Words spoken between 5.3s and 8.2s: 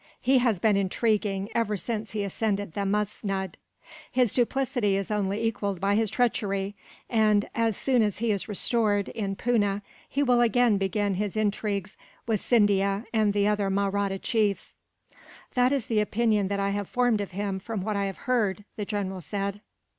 equalled by his treachery and, as soon as